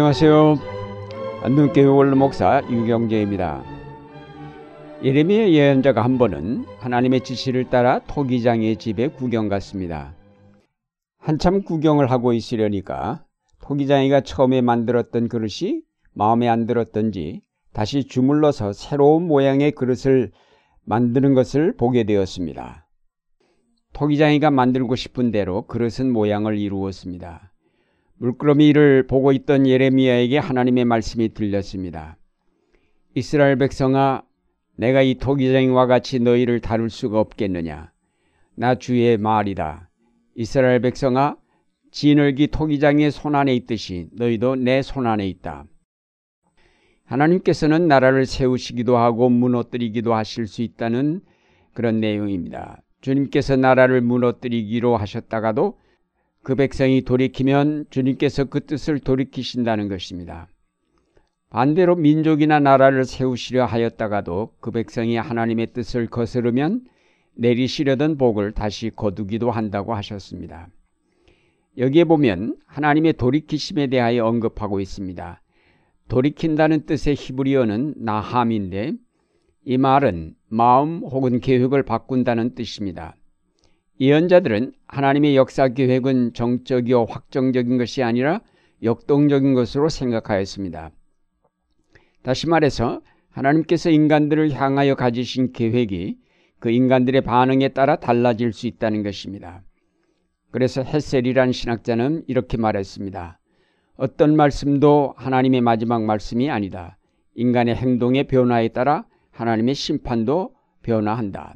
[0.00, 0.56] 안녕하세요.
[1.42, 3.62] 안동교회 원로 목사 유경재입니다.
[5.04, 10.14] 예레미야 예언자가 한 번은 하나님의 지시를 따라 토기장의 집에 구경 갔습니다.
[11.18, 13.26] 한참 구경을 하고 있으려니까
[13.60, 15.82] 토기장이가 처음에 만들었던 그릇이
[16.14, 17.42] 마음에 안 들었던지
[17.74, 20.32] 다시 주물러서 새로운 모양의 그릇을
[20.86, 22.88] 만드는 것을 보게 되었습니다.
[23.92, 27.49] 토기장이가 만들고 싶은 대로 그릇은 모양을 이루었습니다.
[28.20, 32.18] 물끄러미를 보고 있던 예레미야에게 하나님의 말씀이 들렸습니다.
[33.14, 34.22] 이스라엘 백성아
[34.76, 37.90] 내가 이 토기장이와 같이 너희를 다룰 수가 없겠느냐
[38.56, 39.88] 나 주의 말이다.
[40.34, 41.36] 이스라엘 백성아
[41.92, 45.64] 진흙이 토기장의 손안에 있듯이 너희도 내 손안에 있다.
[47.06, 51.22] 하나님께서는 나라를 세우시기도 하고 무너뜨리기도 하실 수 있다는
[51.72, 52.82] 그런 내용입니다.
[53.00, 55.78] 주님께서 나라를 무너뜨리기로 하셨다가도
[56.42, 60.48] 그 백성이 돌이키면 주님께서 그 뜻을 돌이키신다는 것입니다.
[61.50, 66.82] 반대로 민족이나 나라를 세우시려 하였다가도 그 백성이 하나님의 뜻을 거스르면
[67.34, 70.68] 내리시려던 복을 다시 거두기도 한다고 하셨습니다.
[71.76, 75.42] 여기에 보면 하나님의 돌이키심에 대하여 언급하고 있습니다.
[76.08, 78.94] 돌이킨다는 뜻의 히브리어는 나함인데
[79.64, 83.14] 이 말은 마음 혹은 계획을 바꾼다는 뜻입니다.
[84.00, 88.40] 예언자들은 하나님의 역사 계획은 정적이요 확정적인 것이 아니라
[88.82, 90.90] 역동적인 것으로 생각하였습니다.
[92.22, 96.16] 다시 말해서 하나님께서 인간들을 향하여 가지신 계획이
[96.58, 99.62] 그 인간들의 반응에 따라 달라질 수 있다는 것입니다.
[100.50, 103.38] 그래서 헤셀이란 신학자는 이렇게 말했습니다.
[103.96, 106.96] 어떤 말씀도 하나님의 마지막 말씀이 아니다.
[107.34, 111.54] 인간의 행동의 변화에 따라 하나님의 심판도 변화한다.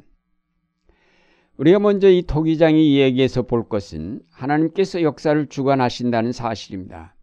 [1.57, 7.15] 우리가 먼저 이 토기장의 이야기에서 볼 것은 하나님께서 역사를 주관하신다는 사실입니다.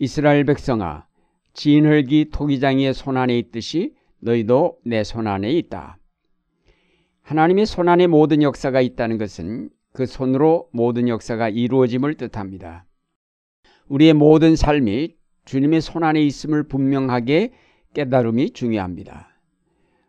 [0.00, 1.06] 이스라엘 백성아,
[1.52, 5.98] 진흙이 토기장의 손안에 있듯이 너희도 내 손안에 있다.
[7.22, 12.84] 하나님의 손안에 모든 역사가 있다는 것은 그 손으로 모든 역사가 이루어짐을 뜻합니다.
[13.88, 17.52] 우리의 모든 삶이 주님의 손안에 있음을 분명하게
[17.94, 19.28] 깨달음이 중요합니다.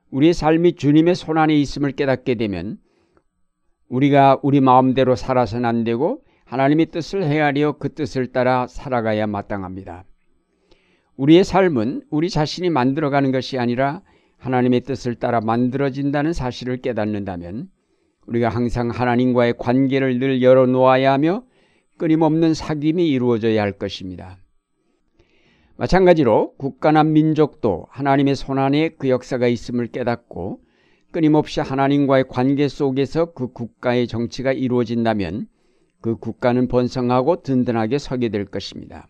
[0.10, 2.80] 우리의 삶이 주님의 손안에 있음을 깨닫게 되면
[3.90, 10.06] 우리가 우리 마음대로 살아서는 안 되고 하나님의 뜻을 헤아려 그 뜻을 따라 살아가야 마땅합니다.
[11.18, 14.02] 우리의 삶은 우리 자신이 만들어가는 것이 아니라
[14.38, 17.70] 하나님의 뜻을 따라 만들어진다는 사실을 깨닫는다면
[18.28, 21.44] 우리가 항상 하나님과의 관계를 늘 열어놓아야 하며
[21.98, 24.38] 끊임없는 사귐이 이루어져야 할 것입니다.
[25.78, 30.60] 마찬가지로 국가나 민족도 하나님의 손안에 그 역사가 있음을 깨닫고
[31.18, 35.48] 끊임없이 하나님과의 관계 속에서 그 국가의 정치가 이루어진다면
[36.00, 39.08] 그 국가는 번성하고 든든하게 서게 될 것입니다.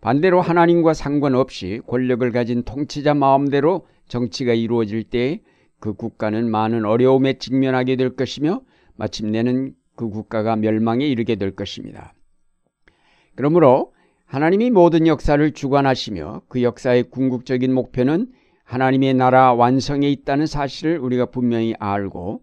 [0.00, 5.42] 반대로 하나님과 상관없이 권력을 가진 통치자 마음대로 정치가 이루어질 때
[5.82, 8.62] 그 국가는 많은 어려움에 직면하게 될 것이며
[8.94, 12.14] 마침내는 그 국가가 멸망에 이르게 될 것입니다.
[13.34, 13.92] 그러므로
[14.24, 18.28] 하나님이 모든 역사를 주관하시며 그 역사의 궁극적인 목표는
[18.64, 22.42] 하나님의 나라 완성에 있다는 사실을 우리가 분명히 알고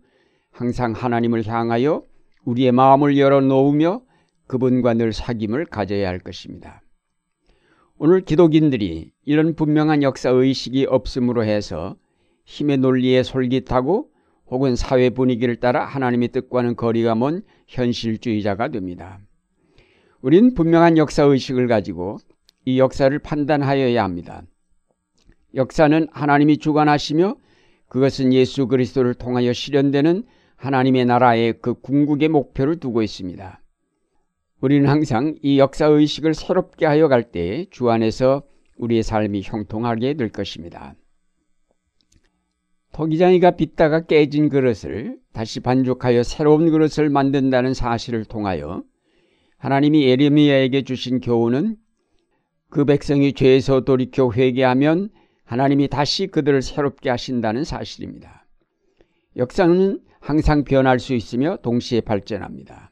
[0.52, 2.04] 항상 하나님을 향하여
[2.46, 4.02] 우리의 마음을 열어놓으며
[4.48, 6.82] 그분과 늘 사귐을 가져야 할 것입니다.
[7.98, 11.96] 오늘 기독인들이 이런 분명한 역사 의식이 없음으로 해서
[12.46, 14.10] 힘의 논리에 솔깃하고
[14.48, 19.20] 혹은 사회 분위기를 따라 하나님의 뜻과는 거리가 먼 현실주의자가 됩니다.
[20.22, 22.18] 우린 분명한 역사 의식을 가지고
[22.66, 24.44] 이 역사를 판단하여야 합니다.
[25.56, 27.36] 역사는 하나님이 주관하시며
[27.88, 30.24] 그것은 예수 그리스도를 통하여 실현되는
[30.56, 33.62] 하나님의 나라의 그 궁극의 목표를 두고 있습니다.
[34.62, 38.44] 우리는 항상 이 역사 의식을 새롭게 하여 갈 때 주 안에서
[38.78, 40.96] 우리의 삶이 형통하게 될 것입니다.
[42.92, 48.84] 토기장이가 빗다가 깨진 그릇을 다시 반죽하여 새로운 그릇을 만든다는 사실을 통하여
[49.58, 51.78] 하나님이 예레미야에게 주신 교훈은
[52.70, 55.10] 그 백성이 죄에서 돌이켜 회개하면
[55.50, 58.46] 하나님이 다시 그들을 새롭게 하신다는 사실입니다.
[59.36, 62.92] 역사는 항상 변할 수 있으며 동시에 발전합니다.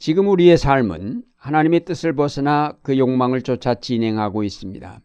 [0.00, 5.00] 지금 우리의 삶은 하나님의 뜻을 벗어나 그 욕망을 쫓아 진행하고 있습니다.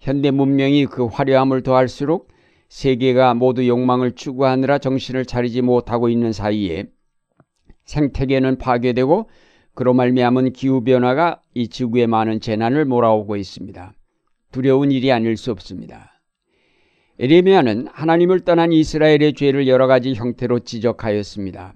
[0.00, 2.28] 현대 문명이 그 화려함을 더할수록
[2.68, 6.90] 세계가 모두 욕망을 추구하느라 정신을 차리지 못하고 있는 사이에
[7.86, 9.30] 생태계는 파괴되고
[9.72, 13.94] 그로 말미암은 기후 변화가 이 지구에 많은 재난을 몰아오고 있습니다.
[14.54, 16.12] 두려운 일이 아닐 수 없습니다.
[17.18, 21.74] 에레미야는 하나님을 떠난 이스라엘의 죄를 여러 가지 형태로 지적하였습니다.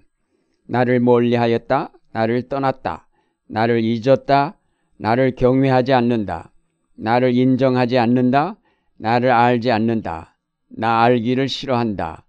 [0.68, 3.08] 나를 멀리하였다, 나를 떠났다,
[3.48, 4.56] 나를 잊었다,
[4.96, 6.52] 나를 경외하지 않는다.
[6.94, 8.56] 나를 인정하지 않는다.
[8.96, 10.36] 나를 알지 않는다.
[10.68, 12.26] 나 알기를 싫어한다.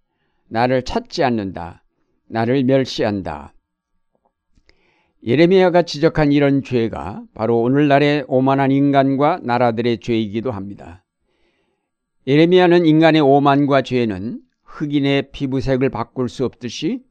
[0.47, 1.83] 나를 찾지 않는다.
[2.27, 3.53] 나를 멸시한다.
[5.25, 11.03] 예레미야가 지적한 이런 죄가 바로 오늘날의 오만한 인간과 나라들의 죄이기도 합니다.
[12.25, 17.01] 예레미야는 인간의 오만과 죄는 흑인의 피부색을 바꿀 수 없듯이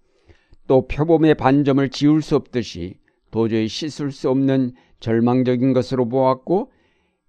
[0.66, 2.94] 또 표범의 반점을 지울 수 없듯이
[3.30, 6.72] 도저히 씻을 수 없는 절망적인 것으로 보았고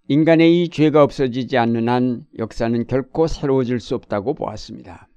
[0.08, 5.08] 인간의 이 죄가 없어지지 않는 한 역사는 결코 새로워질 수 없다고 보았습니다.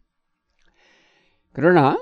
[1.53, 1.99] 그러나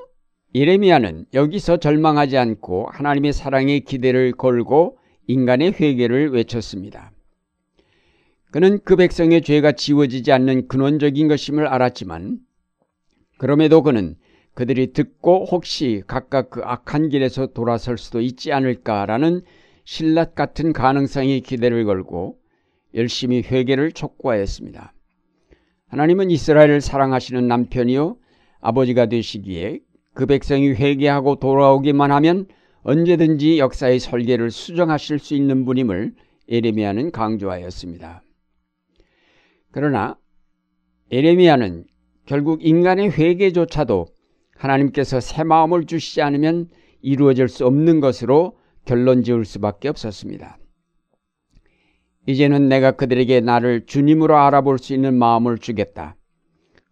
[0.55, 4.99] 예레미야는 여기서 절망하지 않고 하나님의 사랑의 기대를 걸고
[5.29, 7.13] 인간의 회개를 외쳤습니다.
[8.51, 12.41] 그는 그 백성의 죄가 지워지지 않는 근원적인 것임을 알았지만
[13.39, 14.17] 그럼에도 그는
[14.55, 19.43] 그들이 듣고 혹시 각각 그 악한 길에서 돌아설 수도 있지 않을까라는
[19.85, 22.39] 신라 같은 가능성의 기대를 걸고
[22.95, 24.93] 열심히 회개를 촉구하였습니다.
[25.87, 28.17] 하나님은 이스라엘을 사랑하시는 남편이요
[28.61, 29.79] 아버지가 되시기에
[30.21, 32.45] 그 백성이 회개하고 돌아오기만 하면
[32.83, 36.13] 언제든지 역사의 설계를 수정하실 수 있는 분임을
[36.47, 38.23] 에레미야는 강조하였습니다.
[39.71, 40.19] 그러나
[41.11, 41.85] 에레미야는
[42.27, 44.09] 결국 인간의 회개조차도
[44.59, 46.69] 하나님께서 새 마음을 주시지 않으면
[47.01, 50.59] 이루어질 수 없는 것으로 결론 지을 수밖에 없었습니다.
[52.27, 56.15] 이제는 내가 그들에게 나를 주님으로 알아볼 수 있는 마음을 주겠다.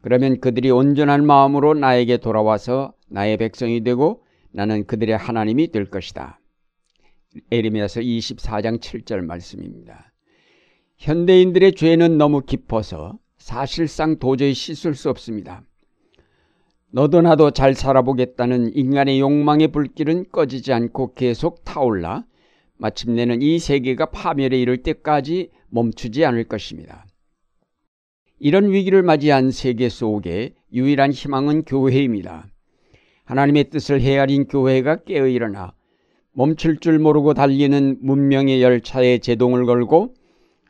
[0.01, 6.41] 그러면 그들이 온전한 마음으로 나에게 돌아와서 나의 백성이 되고 나는 그들의 하나님이 될 것이다.
[7.51, 10.13] 에리미야서 24장 7절 말씀입니다.
[10.97, 15.63] 현대인들의 죄는 너무 깊어서 사실상 도저히 씻을 수 없습니다.
[16.91, 22.25] 너도 나도 잘 살아보겠다는 인간의 욕망의 불길은 꺼지지 않고 계속 타올라
[22.79, 27.07] 마침내는 이 세계가 파멸에 이를 때까지 멈추지 않을 것입니다.
[28.39, 32.49] 이런 위기를 맞이한 세계 속에 유일한 희망은 교회입니다.
[33.29, 35.75] 하나님의 뜻을 헤아린 교회가 깨어 일어나
[36.33, 40.15] 멈출 줄 모르고 달리는 문명의 열차에 제동을 걸고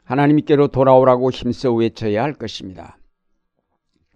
[0.03, 2.99] 하나님께로 돌아오라고 힘써 외쳐야 할 것입니다.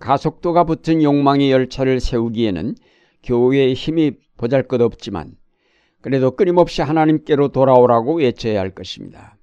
[0.00, 2.74] 가속도가 붙은 욕망의 열차를 세우기에는
[3.22, 5.36] 교회의 힘이 보잘 것 없지만
[6.00, 9.36] 그래도 끊임없이 하나님께로 돌아오라고 외쳐야 할 것입니다.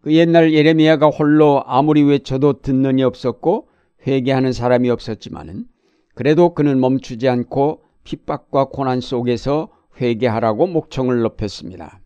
[0.00, 3.68] 그 옛날 예레미야가 홀로 아무리 외쳐도 듣는 이 없었고
[4.06, 5.66] 회개하는 사람이 없었지만은
[6.14, 9.68] 그래도 그는 멈추지 않고 핍박과 고난 속에서
[10.00, 12.00] 회개하라고 목청을 높였습니다.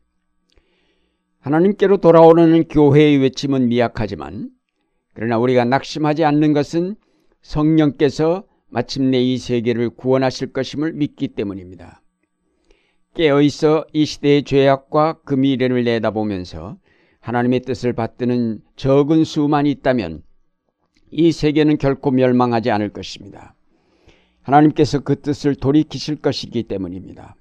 [1.41, 4.51] 하나님께로 돌아오는 교회의 외침은 미약하지만
[5.13, 6.97] 그러나 우리가 낙심하지 않는 것은
[7.43, 12.03] 성령께서 마침내 이 세계를 구원하실 것임을 믿기 때문입니다.
[13.15, 16.79] 깨어 있어 이 시대의 죄악과 그 미래를 내다보면서
[17.21, 20.23] 하나님의 뜻을 받드는 적은 수만 있다면
[21.11, 23.55] 이 세계는 결코 멸망하지 않을 것입니다.
[24.45, 27.35] 하나님께서 그 뜻을 돌이키실 것이기 때문입니다.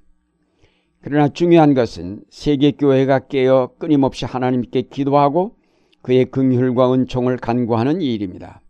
[1.02, 5.56] 그러나 중요한 것은 세계 교회가 깨어 끊임없이 하나님께 기도하고
[6.02, 8.62] 그의 긍휼과 은총을 간구하는 일입니다.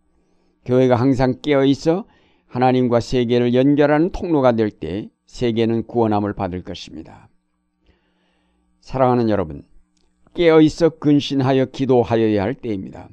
[0.66, 2.06] 교회가 항상 깨어 있어
[2.48, 7.28] 하나님과 세계를 연결하는 통로가 될 때 세계는 구원함을 받을 것입니다.
[8.82, 9.64] 사랑하는 여러분,
[10.36, 13.10] 깨어 있어 근신하여 기도하여야 할 때입니다.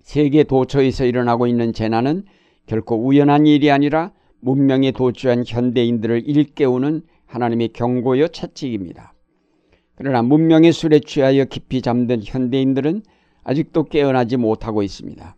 [0.00, 2.24] 세계 도처에서 일어나고 있는 재난은
[2.66, 4.12] 결코 우연한 일이 아니라
[4.44, 9.14] 문명에 도취한 현대인들을 일깨우는 하나님의 경고여 채찍입니다.
[9.96, 13.02] 그러나 문명의 술에 취하여 깊이 잠든 현대인들은
[13.42, 15.34] 아직도 깨어나지 못하고 있습니다.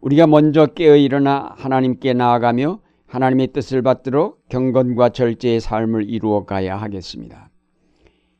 [0.00, 7.50] 우리가 먼저 깨어 일어나 하나님께 나아가며 하나님의 뜻을 받도록 경건과 절제의 삶을 이루어 가야 하겠습니다.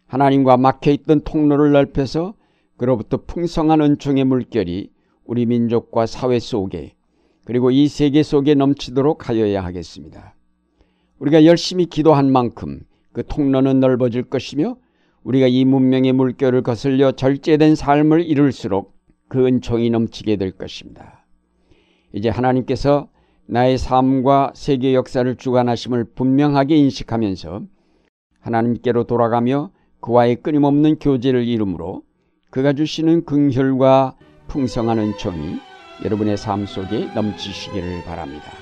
[0.07, 2.35] 하나님과 막혀있던 통로를 넓혀서
[2.77, 4.93] 그로부터 풍성한 은총의 물결이
[5.25, 6.95] 우리 민족과 사회 속에
[7.45, 10.35] 그리고 이 세계 속에 넘치도록 하여야 하겠습니다.
[11.19, 12.81] 우리가 열심히 기도한 만큼
[13.13, 14.77] 그 통로는 넓어질 것이며
[15.23, 18.95] 우리가 이 문명의 물결을 거슬려 절제된 삶을 이룰수록
[19.29, 21.27] 그 은총이 넘치게 될 것입니다.
[22.13, 23.09] 이제 하나님께서
[23.47, 27.63] 나의 삶과 세계 역사를 주관하심을 분명하게 인식하면서
[28.41, 29.71] 하나님께로 돌아가며
[30.01, 32.03] 그와의 끊임없는 교제를 이루므로
[32.51, 34.17] 그가 주시는 긍휼과
[34.49, 35.70] 풍성한 은총이
[36.03, 38.60] 여러분의 삶 속에 넘치시기를 바랍니다.